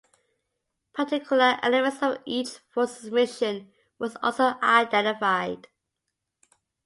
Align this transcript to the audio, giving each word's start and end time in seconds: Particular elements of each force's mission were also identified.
Particular 0.95 1.59
elements 1.61 2.01
of 2.01 2.17
each 2.25 2.57
force's 2.73 3.11
mission 3.11 3.71
were 3.99 4.09
also 4.23 4.55
identified. 4.63 5.67